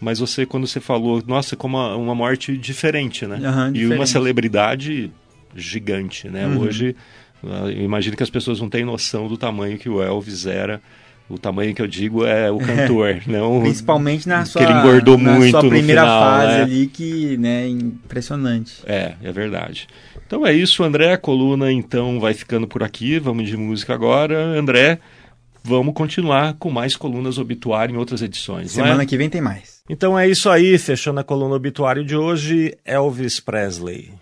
Mas 0.00 0.18
você, 0.18 0.44
quando 0.44 0.66
você 0.66 0.80
falou, 0.80 1.22
nossa, 1.24 1.56
como 1.56 1.76
uma, 1.76 1.94
uma 1.96 2.14
morte 2.14 2.56
diferente, 2.56 3.26
né? 3.26 3.36
Uhum, 3.36 3.68
e 3.68 3.72
diferente. 3.72 3.98
uma 3.98 4.06
celebridade 4.06 5.10
gigante, 5.54 6.28
né? 6.28 6.46
Uhum. 6.46 6.60
Hoje, 6.60 6.96
ah, 7.44 7.70
eu 7.70 7.82
imagino 7.82 8.16
que 8.16 8.22
as 8.22 8.30
pessoas 8.30 8.60
não 8.60 8.68
têm 8.68 8.84
noção 8.84 9.28
do 9.28 9.36
tamanho 9.36 9.78
que 9.78 9.88
o 9.88 10.02
Elvis 10.02 10.46
era 10.46 10.82
o 11.28 11.38
tamanho 11.38 11.74
que 11.74 11.82
eu 11.82 11.86
digo 11.86 12.24
é 12.24 12.50
o 12.50 12.58
cantor, 12.58 13.22
não 13.26 13.60
Principalmente 13.62 14.28
na 14.28 14.44
sua, 14.44 14.64
que 14.64 14.70
ele 14.70 14.78
engordou 14.78 15.18
na 15.18 15.32
muito 15.32 15.50
sua 15.50 15.68
primeira 15.68 16.02
final, 16.02 16.22
fase 16.22 16.56
né? 16.56 16.62
ali, 16.62 16.86
que 16.86 17.36
né, 17.36 17.68
impressionante. 17.68 18.82
É, 18.86 19.14
é 19.22 19.32
verdade. 19.32 19.88
Então 20.26 20.46
é 20.46 20.52
isso, 20.52 20.82
André. 20.82 21.12
A 21.12 21.18
coluna 21.18 21.70
então 21.70 22.18
vai 22.18 22.34
ficando 22.34 22.66
por 22.66 22.82
aqui. 22.82 23.18
Vamos 23.18 23.48
de 23.48 23.56
música 23.56 23.94
agora. 23.94 24.36
André, 24.36 24.98
vamos 25.62 25.94
continuar 25.94 26.54
com 26.54 26.70
mais 26.70 26.96
colunas 26.96 27.38
obituário 27.38 27.94
em 27.94 27.98
outras 27.98 28.22
edições. 28.22 28.66
É? 28.72 28.82
Semana 28.82 29.02
é? 29.02 29.06
que 29.06 29.16
vem 29.16 29.28
tem 29.28 29.40
mais. 29.40 29.82
Então 29.88 30.18
é 30.18 30.28
isso 30.28 30.50
aí. 30.50 30.78
Fechando 30.78 31.20
a 31.20 31.24
coluna 31.24 31.54
obituário 31.54 32.04
de 32.04 32.16
hoje, 32.16 32.76
Elvis 32.84 33.38
Presley. 33.38 34.12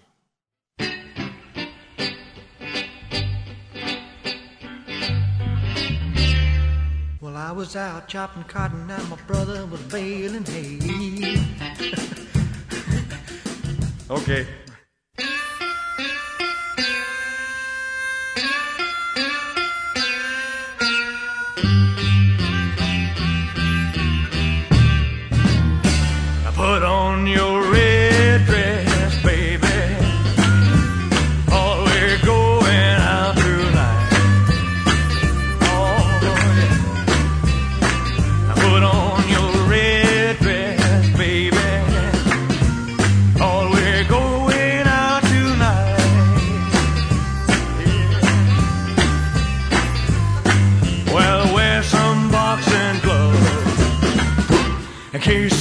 Was 7.53 7.77
out 7.77 8.09
chopping 8.09 8.45
cotton 8.45 8.91
and 8.91 9.09
my 9.09 9.17
brother 9.27 9.67
was 9.67 9.81
baling 9.83 10.45
hay. 10.45 10.79
okay. 14.11 14.47
case 55.25 55.54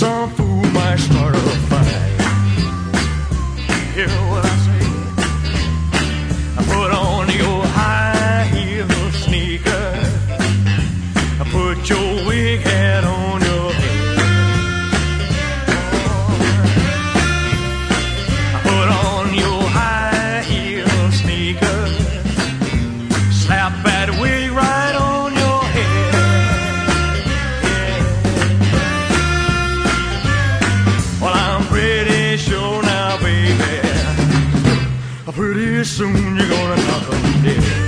soon 35.86 36.38
you're 36.38 36.48
gonna 36.48 36.76
knock 36.78 37.10
them 37.10 37.44
dead. 37.44 37.83